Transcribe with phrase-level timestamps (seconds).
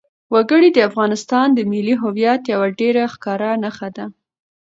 [0.33, 4.05] وګړي د افغانستان د ملي هویت یوه ډېره ښکاره نښه ده.